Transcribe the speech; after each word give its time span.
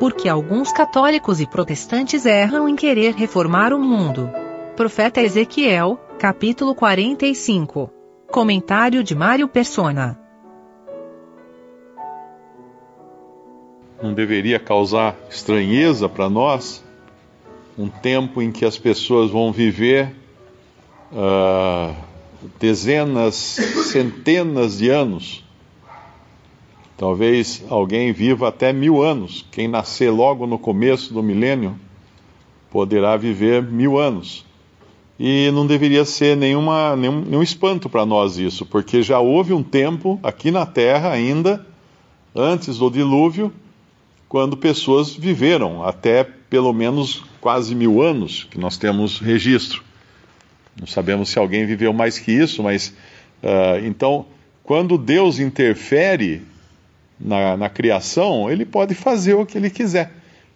Porque 0.00 0.30
alguns 0.30 0.72
católicos 0.72 1.42
e 1.42 1.46
protestantes 1.46 2.24
erram 2.24 2.66
em 2.66 2.74
querer 2.74 3.14
reformar 3.14 3.74
o 3.74 3.78
mundo. 3.78 4.30
Profeta 4.74 5.20
Ezequiel, 5.20 6.00
capítulo 6.18 6.74
45. 6.74 7.90
Comentário 8.30 9.04
de 9.04 9.14
Mário 9.14 9.46
Persona. 9.46 10.18
Não 14.02 14.14
deveria 14.14 14.58
causar 14.58 15.14
estranheza 15.28 16.08
para 16.08 16.30
nós 16.30 16.82
um 17.76 17.90
tempo 17.90 18.40
em 18.40 18.50
que 18.50 18.64
as 18.64 18.78
pessoas 18.78 19.30
vão 19.30 19.52
viver 19.52 20.14
uh, 21.12 21.94
dezenas, 22.58 23.34
centenas 23.34 24.78
de 24.78 24.88
anos. 24.88 25.44
Talvez 27.00 27.64
alguém 27.70 28.12
viva 28.12 28.48
até 28.48 28.74
mil 28.74 29.00
anos. 29.00 29.46
Quem 29.50 29.66
nascer 29.66 30.10
logo 30.10 30.46
no 30.46 30.58
começo 30.58 31.14
do 31.14 31.22
milênio 31.22 31.74
poderá 32.70 33.16
viver 33.16 33.62
mil 33.62 33.98
anos. 33.98 34.44
E 35.18 35.50
não 35.50 35.66
deveria 35.66 36.04
ser 36.04 36.36
nenhuma, 36.36 36.94
nenhum, 36.96 37.22
nenhum 37.22 37.42
espanto 37.42 37.88
para 37.88 38.04
nós 38.04 38.36
isso, 38.36 38.66
porque 38.66 39.02
já 39.02 39.18
houve 39.18 39.54
um 39.54 39.62
tempo 39.62 40.20
aqui 40.22 40.50
na 40.50 40.66
Terra 40.66 41.10
ainda, 41.10 41.66
antes 42.36 42.76
do 42.76 42.90
dilúvio, 42.90 43.50
quando 44.28 44.54
pessoas 44.54 45.14
viveram 45.14 45.82
até 45.82 46.22
pelo 46.22 46.74
menos 46.74 47.24
quase 47.40 47.74
mil 47.74 48.02
anos, 48.02 48.46
que 48.50 48.58
nós 48.58 48.76
temos 48.76 49.18
registro. 49.20 49.82
Não 50.78 50.86
sabemos 50.86 51.30
se 51.30 51.38
alguém 51.38 51.64
viveu 51.64 51.94
mais 51.94 52.18
que 52.18 52.30
isso, 52.30 52.62
mas 52.62 52.94
uh, 53.42 53.86
então, 53.86 54.26
quando 54.62 54.98
Deus 54.98 55.38
interfere 55.38 56.42
na, 57.20 57.56
na, 57.56 57.68
criação, 57.68 58.50
ele 58.50 58.64
pode 58.64 58.94
fazer 58.94 59.34
o 59.34 59.44
que 59.44 59.58
ele 59.58 59.70
quiser. 59.70 60.10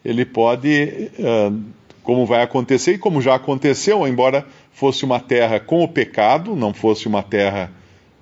Ele 0.04 0.24
pode, 0.24 1.10
uh, 1.18 1.60
como 2.02 2.24
vai 2.26 2.42
acontecer 2.42 2.94
e 2.94 2.98
como 2.98 3.20
já 3.20 3.34
aconteceu, 3.34 4.06
embora 4.06 4.46
fosse 4.72 5.04
uma 5.04 5.20
terra 5.20 5.60
com 5.60 5.82
o 5.82 5.88
pecado, 5.88 6.56
não 6.56 6.72
fosse 6.72 7.06
uma 7.06 7.22
terra 7.22 7.70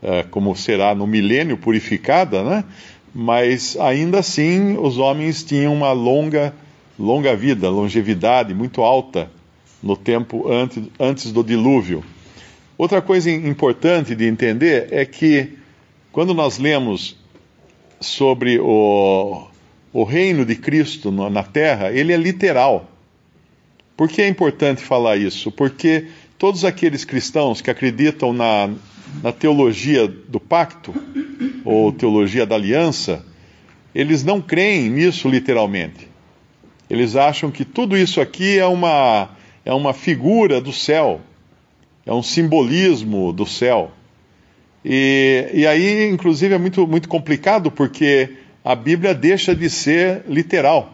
uh, 0.03 0.29
como 0.31 0.55
será 0.57 0.95
no 0.95 1.07
milênio 1.07 1.57
purificada, 1.57 2.43
né? 2.43 2.65
Mas 3.15 3.77
ainda 3.79 4.21
assim, 4.21 4.77
os 4.79 4.99
homens 4.99 5.45
tinham 5.45 5.73
uma 5.73 5.93
longa, 5.93 6.55
longa 6.99 7.37
vida, 7.37 7.69
longevidade 7.69 8.55
muito 8.55 8.81
alta 8.81 9.31
no 9.83 9.97
tempo 9.97 10.51
antes, 10.51 10.83
antes 10.99 11.33
do 11.33 11.45
dilúvio. 11.45 12.03
Outra 12.79 13.03
coisa 13.03 13.31
importante 13.31 14.15
de 14.15 14.27
entender 14.27 14.89
é 14.91 15.05
que 15.05 15.51
quando 16.11 16.33
nós 16.33 16.59
lemos 16.59 17.17
sobre 18.03 18.58
o, 18.58 19.47
o 19.92 20.05
reino 20.05 20.45
de 20.45 20.56
Cristo 20.56 21.11
na 21.11 21.42
terra, 21.42 21.91
ele 21.92 22.12
é 22.12 22.17
literal. 22.17 22.89
Por 23.97 24.09
que 24.09 24.22
é 24.22 24.28
importante 24.28 24.83
falar 24.83 25.17
isso? 25.17 25.50
Porque 25.50 26.09
todos 26.39 26.64
aqueles 26.64 27.05
cristãos 27.05 27.61
que 27.61 27.70
acreditam 27.70 28.33
na, 28.33 28.70
na 29.22 29.33
teologia 29.33 30.09
do 30.09 30.41
pacto, 30.41 30.94
ou 31.64 31.92
teologia 31.92 32.44
da 32.44 32.55
aliança, 32.55 33.25
eles 33.94 34.25
não 34.25 34.41
creem 34.41 34.91
nisso 34.91 35.28
literalmente. 35.28 36.09
Eles 36.89 37.16
acham 37.16 37.50
que 37.50 37.64
tudo 37.64 37.97
isso 37.97 38.20
aqui 38.20 38.59
é 38.59 38.66
uma 38.66 39.31
é 39.64 39.72
uma 39.72 39.94
figura 39.94 40.61
do 40.61 40.72
céu, 40.72 41.20
é 42.05 42.12
um 42.12 42.22
simbolismo 42.22 43.33
do 43.33 43.47
céu. 43.47 43.92
E, 44.84 45.50
e 45.55 45.66
aí, 45.66 46.08
inclusive, 46.08 46.55
é 46.55 46.58
muito, 46.58 46.86
muito 46.86 47.08
complicado 47.08 47.70
porque 47.70 48.30
a 48.64 48.75
Bíblia 48.75 49.14
deixa 49.14 49.55
de 49.55 49.69
ser 49.70 50.25
literal. 50.28 50.92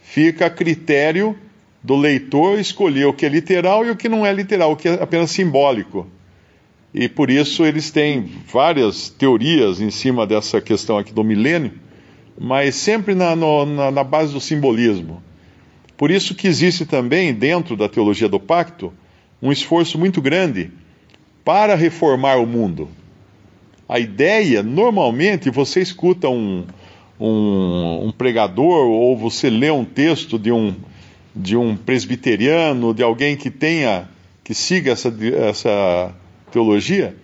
Fica 0.00 0.46
a 0.46 0.50
critério 0.50 1.36
do 1.82 1.96
leitor 1.96 2.58
escolher 2.60 3.06
o 3.06 3.12
que 3.12 3.26
é 3.26 3.28
literal 3.28 3.84
e 3.84 3.90
o 3.90 3.96
que 3.96 4.08
não 4.08 4.24
é 4.24 4.32
literal, 4.32 4.72
o 4.72 4.76
que 4.76 4.88
é 4.88 5.02
apenas 5.02 5.30
simbólico. 5.30 6.06
E 6.94 7.08
por 7.08 7.30
isso 7.30 7.64
eles 7.64 7.90
têm 7.90 8.30
várias 8.46 9.08
teorias 9.08 9.80
em 9.80 9.90
cima 9.90 10.26
dessa 10.26 10.60
questão 10.60 10.98
aqui 10.98 11.12
do 11.12 11.24
milênio, 11.24 11.72
mas 12.38 12.74
sempre 12.74 13.14
na, 13.14 13.34
no, 13.34 13.64
na, 13.64 13.90
na 13.90 14.04
base 14.04 14.32
do 14.32 14.40
simbolismo. 14.40 15.22
Por 15.96 16.10
isso 16.10 16.34
que 16.34 16.46
existe 16.46 16.84
também, 16.84 17.32
dentro 17.32 17.76
da 17.76 17.88
teologia 17.88 18.28
do 18.28 18.38
pacto, 18.38 18.92
um 19.40 19.50
esforço 19.50 19.98
muito 19.98 20.20
grande 20.20 20.70
para 21.44 21.74
reformar 21.74 22.36
o 22.36 22.46
mundo. 22.46 22.88
A 23.88 23.98
ideia, 23.98 24.62
normalmente, 24.62 25.50
você 25.50 25.80
escuta 25.80 26.28
um, 26.28 26.64
um, 27.20 28.06
um 28.06 28.12
pregador 28.12 28.86
ou 28.86 29.16
você 29.16 29.50
lê 29.50 29.70
um 29.70 29.84
texto 29.84 30.38
de 30.38 30.50
um, 30.50 30.74
de 31.34 31.56
um 31.56 31.76
presbiteriano, 31.76 32.94
de 32.94 33.02
alguém 33.02 33.36
que 33.36 33.50
tenha, 33.50 34.08
que 34.42 34.54
siga 34.54 34.92
essa, 34.92 35.14
essa 35.48 36.14
teologia, 36.50 37.16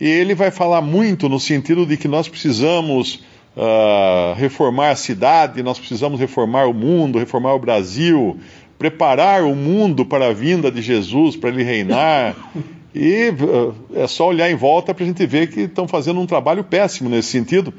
e 0.00 0.06
ele 0.06 0.34
vai 0.34 0.50
falar 0.50 0.80
muito 0.80 1.28
no 1.28 1.40
sentido 1.40 1.84
de 1.84 1.96
que 1.96 2.06
nós 2.06 2.28
precisamos 2.28 3.24
uh, 3.56 4.34
reformar 4.36 4.90
a 4.90 4.96
cidade, 4.96 5.62
nós 5.62 5.78
precisamos 5.78 6.20
reformar 6.20 6.66
o 6.66 6.74
mundo, 6.74 7.18
reformar 7.18 7.54
o 7.54 7.58
Brasil, 7.58 8.38
preparar 8.78 9.42
o 9.42 9.56
mundo 9.56 10.06
para 10.06 10.28
a 10.28 10.32
vinda 10.32 10.70
de 10.70 10.80
Jesus, 10.80 11.36
para 11.36 11.50
ele 11.50 11.64
reinar. 11.64 12.36
E 13.00 13.28
uh, 13.28 13.74
é 13.94 14.08
só 14.08 14.26
olhar 14.26 14.50
em 14.50 14.56
volta 14.56 14.92
para 14.92 15.04
a 15.04 15.06
gente 15.06 15.24
ver 15.24 15.48
que 15.48 15.60
estão 15.60 15.86
fazendo 15.86 16.20
um 16.20 16.26
trabalho 16.26 16.64
péssimo 16.64 17.08
nesse 17.08 17.28
sentido, 17.28 17.72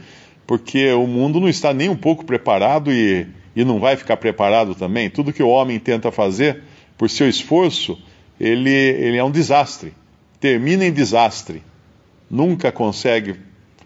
porque 0.47 0.94
o 0.94 1.06
mundo 1.06 1.41
não 1.41 1.50
está 1.50 1.74
nem 1.74 1.90
um 1.90 1.96
pouco 1.96 2.24
preparado 2.24 2.90
e, 2.90 3.28
e 3.53 3.66
não 3.66 3.81
vai 3.81 3.97
ficar 3.97 4.16
preparado 4.16 4.74
também. 4.74 5.09
Tudo 5.09 5.34
que 5.34 5.44
o 5.44 5.50
homem 5.50 5.78
tenta 5.78 6.09
fazer 6.09 6.63
por 6.97 7.09
seu 7.09 7.28
esforço, 7.28 8.02
ele, 8.40 8.69
ele 8.69 9.18
é 9.18 9.24
um 9.24 9.30
desastre. 9.30 9.91
Termina 10.40 10.85
em 10.85 10.94
desastre. 10.94 11.62
Nunca 12.31 12.72
consegue 12.72 13.36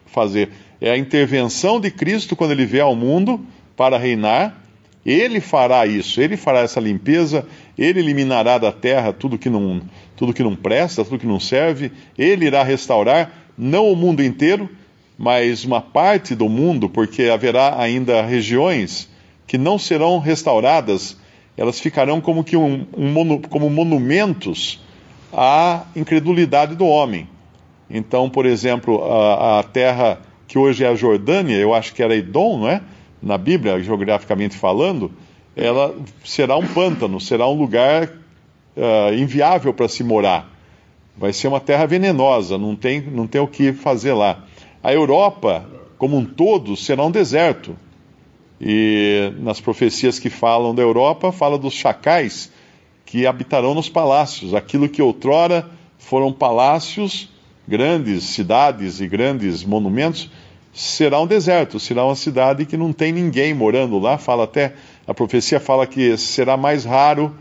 fazer 0.05 0.49
é 0.79 0.91
a 0.91 0.97
intervenção 0.97 1.79
de 1.79 1.89
Cristo 1.89 2.35
quando 2.35 2.51
ele 2.51 2.65
vier 2.65 2.83
ao 2.83 2.93
mundo 2.93 3.39
para 3.73 3.97
reinar. 3.97 4.62
Ele 5.05 5.41
fará 5.41 5.85
isso, 5.85 6.21
ele 6.21 6.37
fará 6.37 6.59
essa 6.59 6.79
limpeza, 6.79 7.45
ele 7.77 7.99
eliminará 7.99 8.57
da 8.57 8.71
terra 8.71 9.11
tudo 9.11 9.37
que 9.37 9.49
não, 9.49 9.81
tudo 10.15 10.33
que 10.33 10.43
não 10.43 10.55
presta, 10.55 11.03
tudo 11.03 11.19
que 11.19 11.27
não 11.27 11.39
serve, 11.39 11.91
ele 12.17 12.45
irá 12.45 12.63
restaurar 12.63 13.31
não 13.57 13.91
o 13.91 13.95
mundo 13.95 14.23
inteiro, 14.23 14.69
mas 15.17 15.65
uma 15.65 15.81
parte 15.81 16.35
do 16.35 16.47
mundo, 16.47 16.89
porque 16.89 17.23
haverá 17.23 17.79
ainda 17.79 18.21
regiões 18.21 19.09
que 19.45 19.57
não 19.57 19.77
serão 19.77 20.19
restauradas, 20.19 21.17
elas 21.57 21.79
ficarão 21.79 22.19
como 22.19 22.43
que 22.43 22.57
um, 22.57 22.85
um 22.97 23.37
como 23.41 23.69
monumentos 23.69 24.81
à 25.31 25.83
incredulidade 25.95 26.75
do 26.75 26.85
homem. 26.85 27.27
Então, 27.89 28.29
por 28.29 28.45
exemplo, 28.45 29.03
a, 29.03 29.59
a 29.59 29.63
terra 29.63 30.19
que 30.47 30.57
hoje 30.57 30.83
é 30.83 30.87
a 30.87 30.95
Jordânia, 30.95 31.55
eu 31.55 31.73
acho 31.73 31.93
que 31.93 32.01
era 32.01 32.15
Edom, 32.15 32.59
não 32.59 32.69
é? 32.69 32.81
Na 33.23 33.37
Bíblia, 33.37 33.81
geograficamente 33.81 34.57
falando, 34.57 35.09
ela 35.55 35.95
será 36.25 36.57
um 36.57 36.67
pântano, 36.67 37.21
será 37.21 37.47
um 37.47 37.53
lugar 37.53 38.09
uh, 38.75 39.13
inviável 39.13 39.73
para 39.73 39.87
se 39.87 40.03
morar. 40.03 40.51
Vai 41.15 41.31
ser 41.31 41.47
uma 41.47 41.61
terra 41.61 41.85
venenosa, 41.85 42.57
não 42.57 42.75
tem, 42.75 42.99
não 42.99 43.25
tem 43.25 43.39
o 43.39 43.47
que 43.47 43.71
fazer 43.71 44.11
lá. 44.11 44.43
A 44.83 44.91
Europa, 44.91 45.65
como 45.97 46.17
um 46.17 46.25
todo, 46.25 46.75
será 46.75 47.05
um 47.05 47.11
deserto. 47.11 47.77
E 48.59 49.31
nas 49.39 49.61
profecias 49.61 50.19
que 50.19 50.29
falam 50.29 50.75
da 50.75 50.81
Europa, 50.81 51.31
fala 51.31 51.57
dos 51.57 51.73
chacais 51.73 52.51
que 53.05 53.25
habitarão 53.25 53.73
nos 53.73 53.87
palácios. 53.87 54.53
Aquilo 54.53 54.89
que 54.89 55.01
outrora 55.01 55.69
foram 55.97 56.33
palácios, 56.33 57.29
grandes 57.65 58.23
cidades 58.25 58.99
e 58.99 59.07
grandes 59.07 59.63
monumentos, 59.63 60.29
será 60.73 61.21
um 61.21 61.27
deserto, 61.27 61.79
será 61.79 62.03
uma 62.03 62.15
cidade 62.15 62.65
que 62.65 62.75
não 62.75 62.91
tem 62.91 63.11
ninguém 63.11 63.53
morando 63.53 63.99
lá. 63.99 64.17
Fala 64.17 64.45
até, 64.45 64.73
a 65.07 65.13
profecia 65.13 65.59
fala 65.59 65.85
que 65.85 66.17
será 66.17 66.57
mais 66.57 66.83
raro 66.83 67.35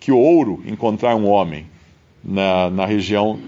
que 0.00 0.10
o 0.10 0.18
ouro 0.18 0.62
encontrar 0.64 1.14
um 1.14 1.28
homem 1.28 1.66
na, 2.24 2.70
na 2.70 2.86
região 2.86 3.38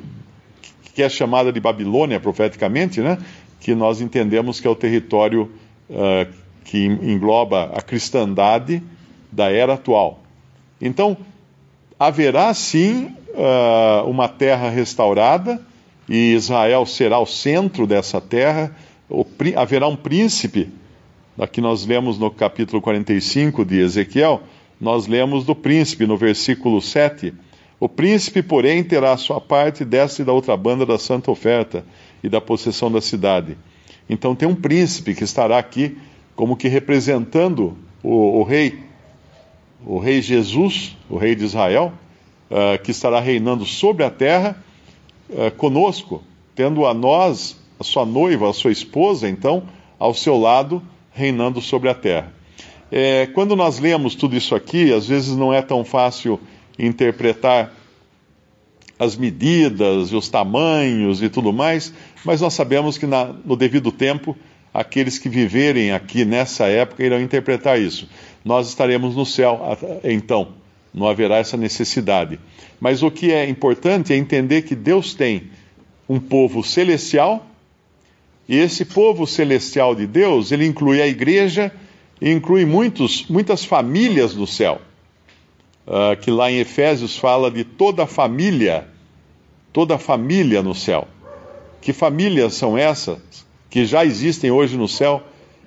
que 0.95 1.03
é 1.03 1.09
chamada 1.09 1.51
de 1.51 1.59
Babilônia 1.59 2.21
profeticamente, 2.21 3.01
né? 3.01 3.17
Que 3.59 3.75
nós 3.75 4.03
entendemos 4.03 4.61
que 4.61 4.67
é 4.67 4.71
o 4.71 4.75
território 4.75 5.51
uh, 5.89 6.31
que 6.65 6.85
engloba 6.85 7.71
a 7.75 7.81
cristandade 7.81 8.83
da 9.31 9.51
era 9.51 9.75
atual. 9.75 10.21
Então, 10.79 11.17
haverá 11.99 12.53
sim 12.53 13.15
uh, 13.31 14.07
uma 14.09 14.29
terra 14.29 14.69
restaurada 14.69 15.61
e 16.07 16.35
Israel 16.35 16.85
será 16.85 17.19
o 17.19 17.27
centro 17.27 17.87
dessa 17.87 18.21
terra 18.21 18.77
haverá 19.57 19.87
um 19.87 19.97
príncipe. 19.97 20.69
Aqui 21.39 21.61
nós 21.61 21.85
lemos 21.87 22.19
no 22.19 22.31
capítulo 22.31 22.81
45 22.81 23.65
de 23.65 23.81
Ezequiel, 23.81 24.43
nós 24.81 25.07
lemos 25.07 25.45
do 25.45 25.55
príncipe 25.55 26.07
no 26.07 26.17
versículo 26.17 26.81
7. 26.81 27.33
O 27.79 27.89
príncipe, 27.89 28.43
porém, 28.43 28.85
terá 28.85 29.13
a 29.13 29.17
sua 29.17 29.41
parte 29.41 29.85
desta 29.85 30.23
e 30.23 30.25
da 30.25 30.33
outra 30.33 30.57
banda 30.57 30.85
da 30.85 30.99
santa 30.99 31.31
oferta 31.31 31.85
e 32.23 32.29
da 32.29 32.41
possessão 32.41 32.91
da 32.91 33.01
cidade. 33.01 33.57
Então 34.09 34.35
tem 34.35 34.49
um 34.49 34.55
príncipe 34.55 35.15
que 35.15 35.25
estará 35.25 35.59
aqui 35.59 35.97
como 36.35 36.57
que 36.57 36.69
representando 36.69 37.77
o, 38.03 38.41
o 38.41 38.43
rei, 38.43 38.81
o 39.85 39.99
rei 39.99 40.21
Jesus, 40.21 40.97
o 41.09 41.17
rei 41.17 41.35
de 41.35 41.45
Israel, 41.45 41.93
uh, 42.51 42.83
que 42.83 42.91
estará 42.91 43.21
reinando 43.21 43.65
sobre 43.65 44.05
a 44.05 44.11
terra 44.11 44.57
uh, 45.31 45.51
conosco, 45.53 46.23
tendo 46.55 46.87
a 46.87 46.93
nós, 46.93 47.62
a 47.83 47.85
sua 47.85 48.07
noiva, 48.07 48.49
a 48.49 48.53
sua 48.53 48.71
esposa, 48.71 49.29
então, 49.29 49.65
ao 49.99 50.15
seu 50.15 50.39
lado, 50.39 50.81
reinando 51.13 51.61
sobre 51.61 51.89
a 51.89 51.95
terra. 51.95 52.33
É, 52.91 53.27
quando 53.35 53.57
nós 53.57 53.81
lemos 53.81 54.15
tudo 54.15 54.37
isso 54.37 54.55
aqui, 54.55 54.93
às 54.93 55.07
vezes 55.07 55.37
não 55.37 55.53
é 55.53 55.61
tão 55.61 55.85
fácil 55.85 56.39
interpretar 56.79 57.75
as 58.99 59.17
medidas, 59.17 60.13
os 60.13 60.29
tamanhos 60.29 61.23
e 61.23 61.29
tudo 61.29 61.53
mais, 61.53 61.93
mas 62.25 62.41
nós 62.41 62.55
sabemos 62.55 62.97
que 62.97 63.07
na, 63.07 63.25
no 63.25 63.57
devido 63.57 63.91
tempo, 63.91 64.37
aqueles 64.73 65.19
que 65.19 65.29
viverem 65.29 65.91
aqui 65.91 66.25
nessa 66.25 66.67
época 66.67 67.05
irão 67.05 67.21
interpretar 67.21 67.81
isso. 67.81 68.09
Nós 68.45 68.69
estaremos 68.69 69.17
no 69.17 69.27
céu, 69.27 69.61
então, 70.05 70.49
não 70.95 71.09
haverá 71.09 71.39
essa 71.39 71.57
necessidade. 71.57 72.39
Mas 72.79 73.03
o 73.03 73.11
que 73.11 73.33
é 73.33 73.49
importante 73.49 74.13
é 74.13 74.17
entender 74.17 74.63
que 74.63 74.77
Deus 74.77 75.15
tem 75.15 75.51
um 76.09 76.21
povo 76.21 76.63
celestial, 76.63 77.47
e 78.49 78.59
esse 78.59 78.85
povo 78.85 79.27
celestial 79.27 79.95
de 79.95 80.07
Deus, 80.07 80.51
ele 80.51 80.67
inclui 80.67 81.01
a 81.01 81.07
igreja 81.07 81.73
e 82.21 82.31
inclui 82.31 82.65
muitos, 82.65 83.27
muitas 83.29 83.65
famílias 83.65 84.35
no 84.35 84.47
céu. 84.47 84.81
Uh, 85.87 86.17
que 86.21 86.31
lá 86.31 86.51
em 86.51 86.59
Efésios 86.59 87.17
fala 87.17 87.51
de 87.51 87.65
toda 87.65 88.05
a 88.05 88.07
família, 88.07 88.87
toda 89.73 89.97
a 89.97 89.99
família 89.99 90.63
no 90.63 90.75
céu. 90.75 91.09
Que 91.81 91.93
famílias 91.93 92.55
são 92.55 92.79
essas 92.79 93.19
que 93.69 93.85
já 93.85 94.05
existem 94.05 94.51
hoje 94.51 94.77
no 94.77 94.87
céu? 94.87 95.23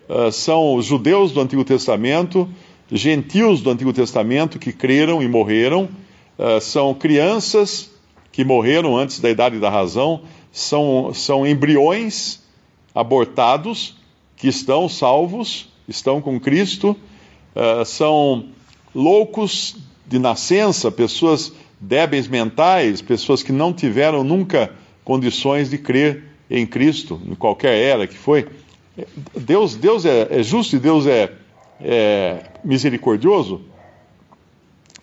Uh, 0.08 0.32
são 0.32 0.76
os 0.76 0.86
judeus 0.86 1.32
do 1.32 1.42
Antigo 1.42 1.66
Testamento, 1.66 2.48
gentios 2.92 3.62
do 3.62 3.72
Antigo 3.72 3.92
Testamento 3.92 4.60
que 4.60 4.72
creram 4.72 5.22
e 5.22 5.28
morreram, 5.28 5.90
uh, 6.38 6.62
são 6.62 6.94
crianças 6.94 7.92
que 8.32 8.46
morreram 8.46 8.96
antes 8.98 9.20
da 9.20 9.30
idade 9.30 9.60
da 9.60 9.70
razão, 9.70 10.22
são, 10.52 11.14
são 11.14 11.46
embriões 11.46 12.45
abortados 12.96 13.98
que 14.38 14.48
estão 14.48 14.88
salvos, 14.88 15.68
estão 15.88 16.22
com 16.22 16.40
Cristo, 16.40 16.96
uh, 17.54 17.84
são 17.86 18.46
loucos 18.94 19.76
de 20.08 20.18
nascença, 20.18 20.90
pessoas 20.90 21.52
débeis 21.80 22.28
mentais, 22.28 23.02
pessoas 23.02 23.44
que 23.44 23.52
não 23.52 23.74
tiveram 23.74 24.24
nunca 24.24 24.72
condições 25.04 25.70
de 25.70 25.78
crer 25.78 26.24
em 26.50 26.66
Cristo, 26.66 27.22
em 27.26 27.36
qualquer 27.36 27.76
era 27.76 28.08
que 28.08 28.18
foi. 28.18 28.48
Deus, 29.36 29.76
Deus 29.76 30.06
é, 30.06 30.40
é 30.40 30.44
justo 30.44 30.76
e 30.76 30.80
Deus 30.80 31.06
é, 31.06 31.34
é 31.82 32.44
misericordioso, 32.64 33.62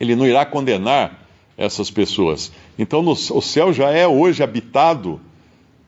Ele 0.01 0.17
não 0.17 0.27
irá 0.27 0.47
condenar 0.47 1.27
essas 1.57 1.91
pessoas. 1.91 2.51
Então, 2.79 3.03
no, 3.03 3.13
o 3.13 3.43
céu 3.43 3.73
já 3.73 3.91
é 3.91 4.07
hoje 4.07 4.43
habitado 4.43 5.21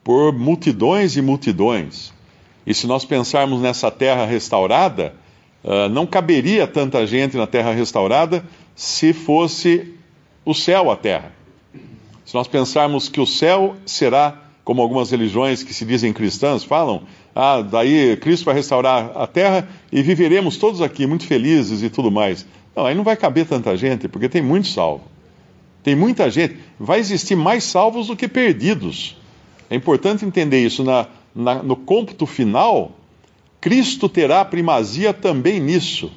por 0.04 0.32
multidões 0.32 1.16
e 1.16 1.22
multidões. 1.22 2.12
E 2.66 2.74
se 2.74 2.86
nós 2.86 3.04
pensarmos 3.04 3.60
nessa 3.60 3.90
terra 3.90 4.26
restaurada, 4.26 5.14
uh, 5.64 5.88
não 5.88 6.06
caberia 6.06 6.66
tanta 6.66 7.06
gente 7.06 7.36
na 7.36 7.46
terra 7.46 7.72
restaurada 7.72 8.44
se 8.76 9.14
fosse 9.14 9.94
o 10.44 10.54
céu 10.54 10.90
a 10.90 10.96
terra. 10.96 11.32
Se 12.24 12.34
nós 12.34 12.46
pensarmos 12.46 13.08
que 13.08 13.20
o 13.20 13.26
céu 13.26 13.76
será, 13.86 14.42
como 14.62 14.82
algumas 14.82 15.10
religiões 15.10 15.62
que 15.62 15.74
se 15.74 15.84
dizem 15.84 16.12
cristãs 16.12 16.64
falam, 16.64 17.02
ah, 17.34 17.62
daí 17.62 18.16
Cristo 18.16 18.44
vai 18.44 18.54
restaurar 18.54 19.12
a 19.14 19.26
terra 19.26 19.68
e 19.90 20.02
viveremos 20.02 20.56
todos 20.56 20.80
aqui 20.80 21.06
muito 21.06 21.26
felizes 21.26 21.82
e 21.82 21.90
tudo 21.90 22.10
mais. 22.10 22.46
Não, 22.74 22.86
aí 22.86 22.94
não 22.94 23.04
vai 23.04 23.16
caber 23.16 23.46
tanta 23.46 23.76
gente, 23.76 24.08
porque 24.08 24.28
tem 24.28 24.42
muito 24.42 24.68
salvo. 24.68 25.04
Tem 25.82 25.94
muita 25.94 26.30
gente. 26.30 26.56
Vai 26.78 26.98
existir 26.98 27.36
mais 27.36 27.64
salvos 27.64 28.06
do 28.06 28.16
que 28.16 28.26
perdidos. 28.26 29.16
É 29.70 29.76
importante 29.76 30.24
entender 30.24 30.64
isso. 30.64 30.84
Na, 30.84 31.06
na, 31.34 31.62
no 31.62 31.76
cômputo 31.76 32.26
final, 32.26 32.92
Cristo 33.60 34.08
terá 34.08 34.44
primazia 34.44 35.12
também 35.12 35.60
nisso. 35.60 36.10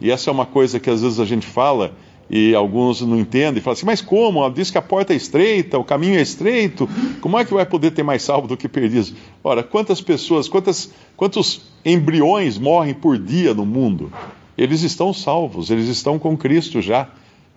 E 0.00 0.10
essa 0.10 0.30
é 0.30 0.32
uma 0.32 0.46
coisa 0.46 0.80
que 0.80 0.90
às 0.90 1.02
vezes 1.02 1.20
a 1.20 1.24
gente 1.24 1.46
fala 1.46 1.92
e 2.28 2.54
alguns 2.54 3.00
não 3.02 3.18
entendem, 3.18 3.62
falam 3.62 3.74
assim, 3.74 3.86
mas 3.86 4.00
como? 4.00 4.48
Diz 4.50 4.70
que 4.70 4.78
a 4.78 4.82
porta 4.82 5.12
é 5.12 5.16
estreita, 5.16 5.78
o 5.78 5.84
caminho 5.84 6.18
é 6.18 6.22
estreito, 6.22 6.88
como 7.20 7.38
é 7.38 7.44
que 7.44 7.52
vai 7.52 7.66
poder 7.66 7.90
ter 7.90 8.02
mais 8.02 8.22
salvo 8.22 8.48
do 8.48 8.56
que 8.56 8.68
perdidos? 8.68 9.14
Ora, 9.42 9.62
quantas 9.62 10.00
pessoas, 10.00 10.48
quantas, 10.48 10.90
quantos 11.16 11.62
embriões 11.84 12.58
morrem 12.58 12.94
por 12.94 13.18
dia 13.18 13.52
no 13.52 13.66
mundo? 13.66 14.10
Eles 14.56 14.82
estão 14.82 15.12
salvos, 15.12 15.70
eles 15.70 15.88
estão 15.88 16.18
com 16.18 16.36
Cristo 16.36 16.80
já. 16.80 17.08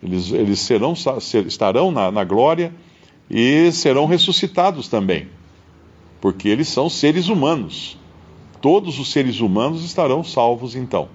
Eles, 0.04 0.32
eles 0.32 0.60
serão, 0.60 0.94
estarão 1.48 1.92
na, 1.92 2.12
na 2.12 2.24
glória 2.24 2.72
e 3.30 3.72
serão 3.72 4.06
ressuscitados 4.06 4.88
também, 4.88 5.28
porque 6.22 6.48
eles 6.48 6.68
são 6.68 6.90
seres 6.90 7.28
humanos. 7.28 7.98
Todos 8.62 9.00
os 9.00 9.12
seres 9.12 9.40
humanos 9.40 9.84
estarão 9.84 10.24
salvos 10.24 10.76
então. 10.76 11.10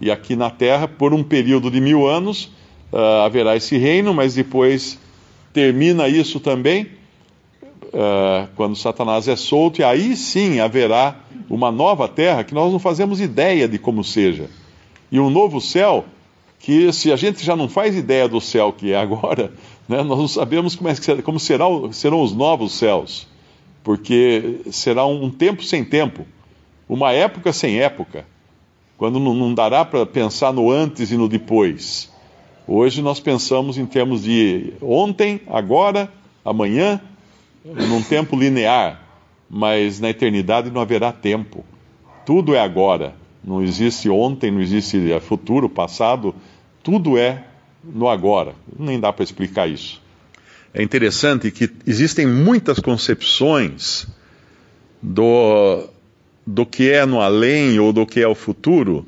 E 0.00 0.10
aqui 0.10 0.36
na 0.36 0.50
terra, 0.50 0.86
por 0.86 1.12
um 1.12 1.22
período 1.22 1.70
de 1.70 1.80
mil 1.80 2.06
anos, 2.06 2.50
uh, 2.92 3.24
haverá 3.24 3.56
esse 3.56 3.76
reino, 3.76 4.14
mas 4.14 4.34
depois 4.34 4.98
termina 5.52 6.08
isso 6.08 6.38
também, 6.38 6.90
uh, 7.84 8.48
quando 8.54 8.76
Satanás 8.76 9.26
é 9.28 9.36
solto, 9.36 9.80
e 9.80 9.84
aí 9.84 10.16
sim 10.16 10.60
haverá 10.60 11.16
uma 11.48 11.70
nova 11.70 12.08
terra 12.08 12.44
que 12.44 12.54
nós 12.54 12.72
não 12.72 12.78
fazemos 12.78 13.20
ideia 13.20 13.68
de 13.68 13.78
como 13.78 14.04
seja. 14.04 14.50
E 15.10 15.18
um 15.18 15.30
novo 15.30 15.60
céu 15.60 16.04
que 16.58 16.92
se 16.92 17.12
a 17.12 17.16
gente 17.16 17.44
já 17.44 17.54
não 17.54 17.68
faz 17.68 17.94
ideia 17.96 18.28
do 18.28 18.40
céu 18.40 18.72
que 18.72 18.92
é 18.92 18.96
agora, 18.96 19.52
né, 19.88 20.02
nós 20.02 20.18
não 20.18 20.28
sabemos 20.28 20.74
como, 20.74 20.88
é, 20.88 20.94
como 21.22 21.38
será, 21.38 21.64
serão 21.92 22.22
os 22.22 22.34
novos 22.34 22.72
céus, 22.72 23.26
porque 23.84 24.60
será 24.70 25.06
um 25.06 25.30
tempo 25.30 25.62
sem 25.62 25.84
tempo, 25.84 26.26
uma 26.88 27.12
época 27.12 27.52
sem 27.52 27.80
época, 27.80 28.26
quando 28.96 29.20
não, 29.20 29.34
não 29.34 29.54
dará 29.54 29.84
para 29.84 30.06
pensar 30.06 30.52
no 30.52 30.70
antes 30.70 31.10
e 31.10 31.16
no 31.16 31.28
depois. 31.28 32.10
Hoje 32.66 33.00
nós 33.00 33.20
pensamos 33.20 33.78
em 33.78 33.86
termos 33.86 34.22
de 34.22 34.72
ontem, 34.82 35.40
agora, 35.46 36.10
amanhã, 36.44 37.00
num 37.64 38.02
tempo 38.02 38.36
linear, 38.36 39.00
mas 39.48 40.00
na 40.00 40.10
eternidade 40.10 40.70
não 40.70 40.80
haverá 40.80 41.12
tempo. 41.12 41.64
Tudo 42.24 42.54
é 42.54 42.60
agora. 42.60 43.14
Não 43.46 43.62
existe 43.62 44.10
ontem, 44.10 44.50
não 44.50 44.60
existe 44.60 44.98
futuro, 45.20 45.68
passado, 45.68 46.34
tudo 46.82 47.16
é 47.16 47.44
no 47.84 48.08
agora. 48.08 48.54
Nem 48.76 48.98
dá 48.98 49.12
para 49.12 49.22
explicar 49.22 49.68
isso. 49.68 50.02
É 50.74 50.82
interessante 50.82 51.50
que 51.52 51.70
existem 51.86 52.26
muitas 52.26 52.80
concepções 52.80 54.06
do, 55.00 55.88
do 56.44 56.66
que 56.66 56.90
é 56.90 57.06
no 57.06 57.20
além 57.20 57.78
ou 57.78 57.92
do 57.92 58.04
que 58.04 58.20
é 58.20 58.28
o 58.28 58.34
futuro 58.34 59.06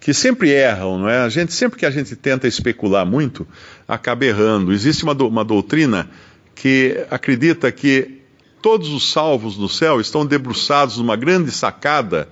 que 0.00 0.12
sempre 0.12 0.50
erram, 0.50 0.98
não 0.98 1.08
é? 1.08 1.20
A 1.20 1.28
gente 1.30 1.52
sempre 1.52 1.78
que 1.78 1.86
a 1.86 1.90
gente 1.90 2.14
tenta 2.14 2.46
especular 2.46 3.06
muito, 3.06 3.46
acaba 3.88 4.26
errando. 4.26 4.70
Existe 4.70 5.02
uma, 5.02 5.14
do, 5.14 5.26
uma 5.26 5.44
doutrina 5.44 6.10
que 6.54 7.06
acredita 7.10 7.72
que 7.72 8.20
todos 8.60 8.90
os 8.90 9.10
salvos 9.10 9.56
no 9.56 9.68
céu 9.68 10.00
estão 10.00 10.26
debruçados 10.26 10.98
numa 10.98 11.16
grande 11.16 11.50
sacada, 11.50 12.28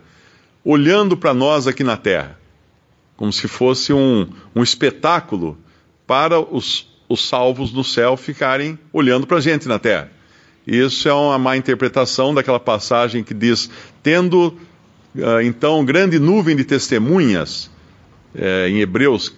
olhando 0.64 1.16
para 1.16 1.35
nós 1.35 1.66
aqui 1.66 1.83
na 1.83 1.97
Terra, 1.97 2.38
como 3.16 3.33
se 3.33 3.49
fosse 3.49 3.92
um, 3.92 4.28
um 4.54 4.62
espetáculo 4.62 5.59
para 6.07 6.40
os, 6.40 6.87
os 7.09 7.26
salvos 7.28 7.73
no 7.73 7.85
céu 7.85 8.16
ficarem 8.16 8.78
olhando 8.92 9.26
para 9.26 9.38
a 9.38 9.40
gente 9.40 9.69
na 9.69 9.78
Terra. 9.78 10.11
Isso 10.66 11.09
é 11.09 11.12
uma 11.12 11.38
má 11.38 11.57
interpretação 11.57 12.33
daquela 12.33 12.61
passagem 12.61 13.25
que 13.25 13.35
diz: 13.35 13.69
tendo 14.02 14.57
ah, 15.21 15.42
então, 15.42 15.85
grande 15.85 16.19
nuvem 16.19 16.57
de 16.57 16.64
testemunhas, 16.64 17.71
eh, 18.35 18.69
em 18.71 18.81
Hebreus 18.81 19.35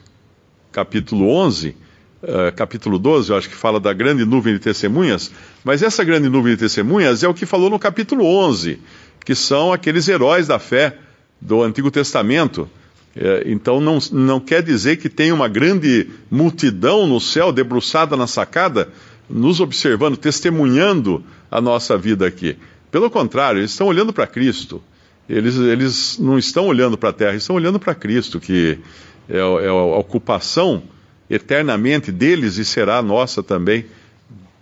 capítulo 0.71 1.29
11, 1.29 1.75
ah, 2.23 2.53
capítulo 2.53 2.97
12, 2.97 3.31
eu 3.31 3.37
acho 3.37 3.49
que 3.49 3.57
fala 3.57 3.81
da 3.81 3.93
grande 3.93 4.25
nuvem 4.25 4.55
de 4.55 4.61
testemunhas, 4.61 5.33
mas 5.65 5.83
essa 5.83 6.05
grande 6.05 6.29
nuvem 6.29 6.53
de 6.53 6.61
testemunhas 6.61 7.25
é 7.25 7.29
o 7.29 7.35
que 7.35 7.45
falou 7.45 7.69
no 7.69 7.79
capítulo 7.79 8.25
11, 8.25 8.79
que 9.25 9.35
são 9.35 9.73
aqueles 9.73 10.07
heróis 10.07 10.47
da 10.47 10.61
fé 10.61 10.97
do 11.41 11.63
Antigo 11.63 11.91
Testamento. 11.91 12.69
Eh, 13.17 13.45
então, 13.47 13.81
não, 13.81 13.99
não 14.13 14.41
quer 14.41 14.63
dizer 14.63 14.97
que 14.97 15.09
tem 15.09 15.33
uma 15.33 15.49
grande 15.49 16.09
multidão 16.31 17.07
no 17.07 17.21
céu 17.21 17.53
debruçada 17.53 18.17
na 18.17 18.27
sacada, 18.27 18.89
nos 19.29 19.61
observando, 19.61 20.17
testemunhando 20.17 21.23
a 21.51 21.61
nossa 21.61 21.97
vida 21.97 22.27
aqui. 22.27 22.57
Pelo 22.91 23.11
contrário, 23.11 23.61
eles 23.61 23.71
estão 23.71 23.87
olhando 23.87 24.13
para 24.13 24.27
Cristo 24.27 24.83
eles, 25.29 25.57
eles 25.57 26.19
não 26.19 26.39
estão 26.39 26.67
olhando 26.67 26.99
para 26.99 27.11
a 27.11 27.13
terra, 27.13 27.35
estão 27.35 27.57
olhando 27.57 27.79
para 27.79 27.95
Cristo, 27.95 28.39
que 28.39 28.79
é, 29.29 29.37
é, 29.39 29.69
a 29.69 29.99
ocupação 29.99 30.83
eternamente 31.31 32.13
deles 32.13 32.59
e 32.59 32.65
será 32.65 33.01
nossa 33.01 33.43
também 33.43 33.87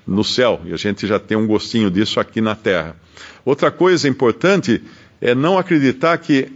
no 0.07 0.23
céu. 0.23 0.61
E 0.65 0.73
a 0.73 0.77
gente 0.77 1.07
já 1.07 1.19
tem 1.19 1.37
um 1.37 1.47
gostinho 1.47 1.91
disso 1.91 2.21
aqui 2.21 2.41
na 2.41 2.55
terra. 2.55 2.97
Outra 3.45 3.71
coisa 3.71 4.09
importante 4.09 4.81
é 5.21 5.35
não 5.35 5.59
acreditar 5.59 6.17
que 6.19 6.53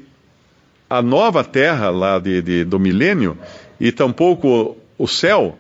a 0.88 1.02
nova 1.02 1.43
terra 1.43 1.90
lá 1.90 2.19
de, 2.19 2.40
de, 2.43 2.64
do 2.64 2.78
milênio 2.78 3.37
e 3.81 3.90
tampouco 3.90 4.76
o 4.99 5.07
céu 5.07 5.59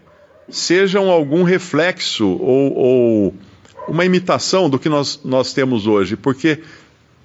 sejam 0.48 1.10
algum 1.10 1.42
reflexo 1.42 2.26
ou, 2.26 2.74
ou 2.74 3.34
uma 3.88 4.04
imitação 4.04 4.70
do 4.70 4.78
que 4.78 4.88
nós, 4.88 5.20
nós 5.24 5.52
temos 5.52 5.86
hoje, 5.86 6.16
porque 6.16 6.60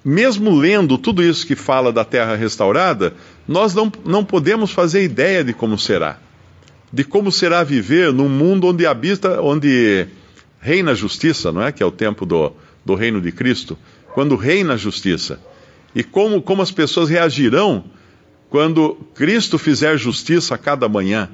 mesmo 0.04 0.54
lendo 0.54 0.98
tudo 0.98 1.22
isso 1.22 1.46
que 1.46 1.54
fala 1.54 1.92
da 1.92 2.04
terra 2.04 2.34
restaurada, 2.34 3.14
nós 3.46 3.74
não, 3.74 3.90
não 4.04 4.24
podemos 4.24 4.72
fazer 4.72 5.04
ideia 5.04 5.44
de 5.44 5.52
como 5.52 5.78
será. 5.78 6.18
De 6.92 7.04
como 7.04 7.30
será 7.30 7.62
viver 7.62 8.12
num 8.12 8.28
mundo 8.28 8.66
onde 8.66 8.84
habita, 8.84 9.40
onde 9.40 10.06
reina 10.60 10.92
a 10.92 10.94
justiça, 10.94 11.50
não 11.52 11.62
é? 11.62 11.72
Que 11.72 11.82
é 11.82 11.86
o 11.86 11.90
tempo 11.90 12.26
do, 12.26 12.52
do 12.84 12.94
reino 12.94 13.20
de 13.20 13.32
Cristo. 13.32 13.78
Quando 14.12 14.36
reina 14.36 14.74
a 14.74 14.76
justiça. 14.76 15.40
E 15.94 16.02
como, 16.02 16.40
como 16.40 16.62
as 16.62 16.70
pessoas 16.70 17.08
reagirão 17.08 17.84
quando 18.48 18.94
Cristo 19.14 19.58
fizer 19.58 19.96
justiça 19.96 20.54
a 20.54 20.58
cada 20.58 20.88
manhã. 20.88 21.30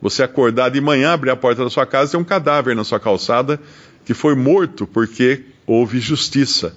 Você 0.00 0.22
acordar 0.22 0.70
de 0.70 0.80
manhã, 0.80 1.12
abrir 1.12 1.30
a 1.30 1.36
porta 1.36 1.62
da 1.62 1.68
sua 1.70 1.84
casa 1.84 2.10
e 2.10 2.12
tem 2.12 2.20
um 2.20 2.24
cadáver 2.24 2.74
na 2.74 2.82
sua 2.84 2.98
calçada 2.98 3.60
que 4.04 4.14
foi 4.14 4.34
morto 4.34 4.86
porque 4.86 5.44
houve 5.66 6.00
justiça. 6.00 6.76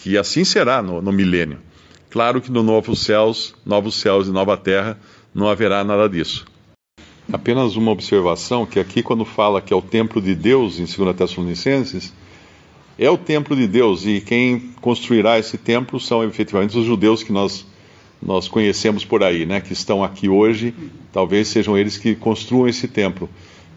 Que 0.00 0.16
assim 0.16 0.44
será 0.44 0.82
no, 0.82 1.02
no 1.02 1.10
milênio. 1.10 1.58
Claro 2.10 2.40
que 2.40 2.50
no 2.50 2.62
novos 2.62 3.00
céus, 3.00 3.54
novos 3.66 3.96
céus 3.96 4.28
e 4.28 4.30
nova 4.30 4.56
terra 4.56 4.98
não 5.34 5.48
haverá 5.48 5.82
nada 5.82 6.08
disso. 6.08 6.46
Apenas 7.32 7.76
uma 7.76 7.90
observação, 7.90 8.64
que 8.64 8.80
aqui 8.80 9.02
quando 9.02 9.24
fala 9.24 9.60
que 9.60 9.72
é 9.72 9.76
o 9.76 9.82
templo 9.82 10.22
de 10.22 10.34
Deus, 10.34 10.78
em 10.78 10.84
2 10.84 11.16
Tessalonicenses, 11.16 12.14
é 12.98 13.08
o 13.08 13.16
templo 13.16 13.54
de 13.54 13.66
Deus, 13.66 14.04
e 14.04 14.20
quem 14.20 14.72
construirá 14.80 15.38
esse 15.38 15.56
templo 15.56 16.00
são 16.00 16.24
efetivamente 16.24 16.76
os 16.76 16.84
judeus 16.84 17.22
que 17.22 17.32
nós 17.32 17.64
nós 18.20 18.48
conhecemos 18.48 19.04
por 19.04 19.22
aí, 19.22 19.46
né, 19.46 19.60
que 19.60 19.72
estão 19.72 20.02
aqui 20.02 20.28
hoje, 20.28 20.74
talvez 21.12 21.48
sejam 21.48 21.78
eles 21.78 21.96
que 21.96 22.14
construam 22.14 22.68
esse 22.68 22.88
templo. 22.88 23.28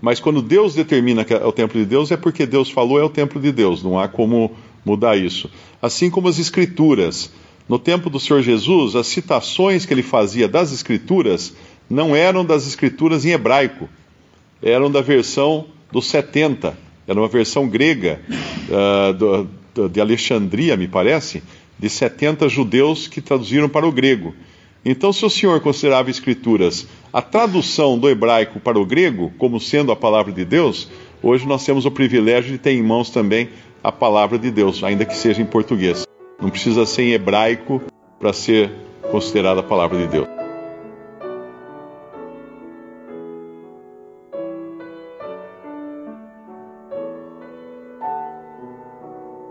Mas 0.01 0.20
quando 0.20 0.42
Deus 0.42 0.74
determina 0.74 1.24
que 1.24 1.34
é 1.34 1.46
o 1.46 1.51
templo 1.51 1.80
de 1.80 1.86
Deus, 1.86 2.12
é 2.12 2.18
porque 2.18 2.46
Deus 2.46 2.70
falou 2.70 3.00
é 3.00 3.04
o 3.04 3.10
templo 3.10 3.40
de 3.40 3.51
Deus, 3.51 3.84
não 3.84 4.00
há 4.00 4.08
como 4.08 4.51
mudar 4.84 5.16
isso. 5.16 5.50
Assim 5.80 6.10
como 6.10 6.28
as 6.28 6.40
Escrituras. 6.40 7.32
No 7.70 7.78
tempo 7.78 8.10
do 8.10 8.20
Senhor 8.20 8.42
Jesus, 8.42 8.96
as 8.96 9.08
citações 9.08 9.86
que 9.86 9.94
ele 9.94 10.01
fazia 10.01 10.48
das 10.48 10.74
Escrituras 10.74 11.54
não 11.88 12.16
eram 12.16 12.44
das 12.44 12.68
Escrituras 12.68 13.24
em 13.24 13.30
hebraico, 13.30 13.88
eram 14.62 14.90
da 14.90 15.01
versão 15.01 15.68
dos 15.92 16.08
70, 16.08 16.75
era 17.08 17.20
uma 17.20 17.27
versão 17.27 17.67
grega, 17.67 18.22
uh, 18.70 19.13
do, 19.13 19.48
do, 19.74 19.89
de 19.89 20.00
Alexandria, 20.00 20.77
me 20.77 20.88
parece, 20.88 21.43
de 21.77 21.89
70 21.89 22.48
judeus 22.48 23.08
que 23.08 23.22
traduziram 23.22 23.67
para 23.67 23.88
o 23.88 23.91
grego. 23.91 24.36
Então, 24.84 25.13
se 25.13 25.25
o 25.25 25.29
senhor 25.29 25.60
considerava 25.62 26.10
Escrituras 26.10 26.88
a 27.13 27.22
tradução 27.22 28.00
do 28.00 28.10
hebraico 28.10 28.60
para 28.60 28.79
o 28.79 28.86
grego 28.86 29.31
como 29.38 29.60
sendo 29.60 29.91
a 29.91 29.96
palavra 29.96 30.31
de 30.31 30.43
Deus, 30.43 30.89
hoje 31.22 31.48
nós 31.48 31.63
temos 31.63 31.86
o 31.86 31.91
privilégio 31.91 32.51
de 32.51 32.58
ter 32.58 32.72
em 32.72 32.81
mãos 32.81 33.10
também 33.10 33.50
a 33.84 33.91
palavra 33.91 34.39
de 34.39 34.50
Deus, 34.50 34.84
ainda 34.84 35.05
que 35.05 35.15
seja 35.15 35.41
em 35.41 35.46
português. 35.46 36.03
Não 36.41 36.50
precisa 36.50 36.86
ser 36.86 37.03
em 37.03 37.12
hebraico 37.12 37.81
para 38.20 38.34
ser 38.34 38.72
considerada 39.12 39.60
a 39.60 39.63
palavra 39.63 39.98
de 40.00 40.08
Deus. 40.08 40.40